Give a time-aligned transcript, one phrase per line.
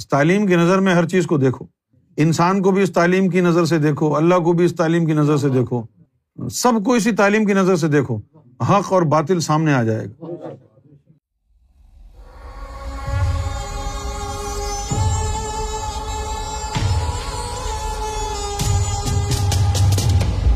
[0.00, 1.64] اس تعلیم کی نظر میں ہر چیز کو دیکھو۔
[2.16, 5.12] انسان کو بھی اس تعلیم کی نظر سے دیکھو، اللہ کو بھی اس تعلیم کی
[5.12, 5.82] نظر سے دیکھو۔
[6.52, 8.16] سب کو اسی تعلیم کی نظر سے دیکھو۔
[8.60, 10.24] حق اور باطل سامنے آ جائے گا۔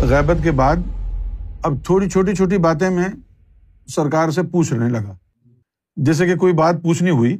[0.00, 0.76] غیبت کے بعد
[1.62, 3.08] اب تھوڑی چھوٹی چھوٹی باتیں میں
[3.88, 5.14] سرکار سے پوچھنے لگا۔
[5.96, 7.38] جیسے کہ کوئی بات پوچھنی ہوئی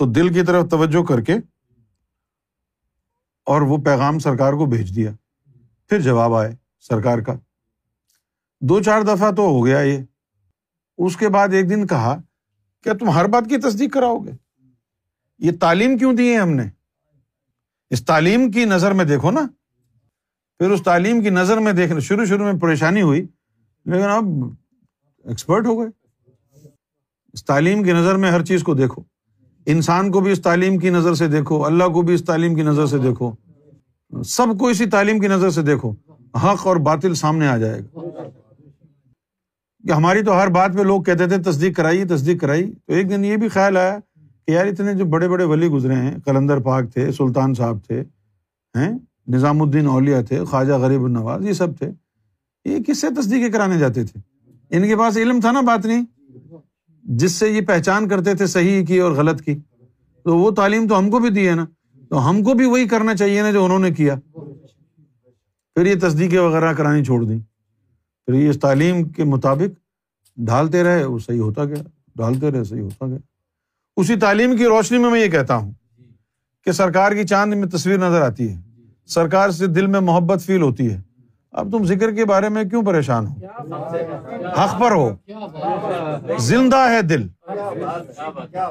[0.00, 1.34] تو دل کی طرف توجہ کر کے
[3.44, 5.12] اور وہ پیغام سرکار کو بھیج دیا۔
[5.88, 7.34] پھر جواب آئے سرکار کا۔
[8.60, 9.98] دو چار دفعہ تو ہو گیا یہ۔
[10.98, 12.20] اس کے بعد ایک دن کہا
[12.82, 14.30] کیا تم ہر بات کی تصدیق کراؤ گے
[15.38, 16.64] یہ تعلیم کیوں دی ہے ہم نے؟
[17.90, 19.40] اس تعلیم کی نظر میں دیکھو نا۔
[20.58, 23.26] پھر اس تعلیم کی نظر میں دیکھنا شروع شروع میں پریشانی ہوئی،
[23.84, 24.24] لیکن اب
[25.24, 25.88] ایکسپرٹ ہو گئے۔
[27.32, 29.02] اس تعلیم کی نظر میں ہر چیز کو دیکھو۔
[29.70, 32.62] انسان کو بھی اس تعلیم کی نظر سے دیکھو، اللہ کو بھی اس تعلیم کی
[32.62, 33.32] نظر سے دیکھو۔
[34.24, 35.90] سب کو اسی تعلیم کی نظر سے دیکھو،
[36.34, 37.98] حق اور باطل سامنے آ جائے گا۔
[39.86, 43.10] کہ ہماری تو ہر بات پہ لوگ کہتے تھے، تصدیق کرائی تصدیق کرائی تو ایک
[43.10, 43.98] دن یہ بھی خیال آیا
[44.46, 48.00] کہ یار اتنے جو بڑے بڑے ولی گزرے ہیں کلندر پاک تھے، سلطان صاحب تھے،
[48.76, 51.90] ہیں، نظام الدین اولیا تھے، خواجہ غریب النواز، یہ سب تھے۔
[52.64, 54.20] یہ کس سے تصدیقیں کرانے جاتے تھے؟
[54.70, 56.04] ان کے پاس علم تھا نا، بات نہیں؟
[57.14, 59.58] جس سے یہ پہچان کرتے تھے صحیح کی اور غلط کی۔
[60.24, 61.66] تو وہ تعلیم تو ہم کو بھی دی ہے نا۔
[62.08, 64.14] تو ہم کو بھی وہی کرنا چاہیے نا جو انہوں نے کیا۔
[65.74, 67.38] پھر یہ تصدیقیں وغیرہ کرانی چھوڑ دیں۔
[68.26, 69.80] پھر یہ اس تعلیم کے مطابق
[70.36, 71.82] ڈھالتے رہے، وہ صحیح ہوتا گیا۔
[72.16, 73.18] ڈھالتے رہے، صحیح ہوتا گیا۔
[73.96, 75.72] اسی تعلیم کی روشنی میں میں یہ کہتا ہوں
[76.64, 78.60] کہ سرکار کی چاند میں تصویر نظر آتی ہے۔
[79.06, 81.09] سرکار سے دل میں محبت فیل ہوتی ہے۔
[81.52, 83.34] اب تم ذکر کے بارے میں کیوں پریشان ہو؟
[84.60, 85.16] حق پر ہو۔
[86.38, 87.28] زندہ ہے دل۔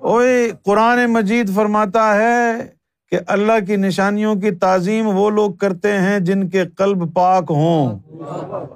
[0.00, 2.66] اوے قرآن مجید فرماتا ہے
[3.10, 7.98] کہ اللہ کی نشانیوں کی تعظیم وہ لوگ کرتے ہیں جن کے قلب پاک ہوں۔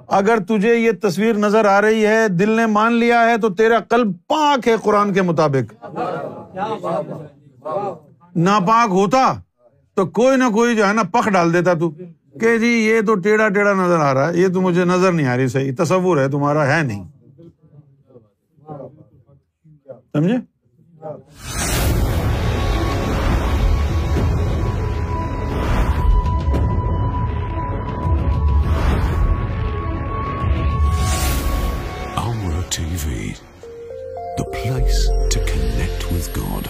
[0.07, 3.79] اگر تجھے یہ تصویر نظر آ رہی ہے، دل نے مان لیا ہے، تو تیرا
[3.79, 5.85] قلب پاک ہے قرآن کے مطابق۔
[8.35, 9.33] ناپاک ہوتا
[9.95, 11.91] تو کوئی نہ کوئی جو ہے نا پک ڈال دیتا تو۔
[12.41, 15.27] کہ جی یہ تو ٹیڑھا ٹیڑھا نظر آ رہا ہے، یہ تو مجھے نظر نہیں
[15.27, 17.03] آ رہی، صحیح تصور ہے، تمہارا ہے نہیں۔
[20.13, 20.37] سمجھے؟
[32.75, 33.27] ٹی وی
[34.37, 36.67] دا پلیس ٹو کنیکٹ گاڈ